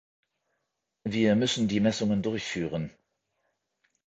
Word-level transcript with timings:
Wir 1.03 1.35
müssen 1.35 1.67
die 1.67 1.79
Messungen 1.79 2.23
durchführen. 2.23 2.89